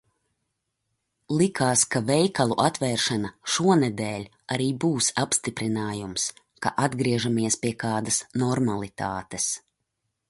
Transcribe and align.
Likās, 1.41 1.83
ka 1.95 2.01
veikalu 2.07 2.57
atvēršana 2.63 3.31
šonedēļ 3.57 4.25
arī 4.57 4.69
būs 4.85 5.11
apstiprinājums, 5.27 6.27
ka 6.67 6.75
atgriežamies 6.87 7.63
pie 7.67 7.75
kādas 7.85 8.21
normalitātes. 8.47 9.51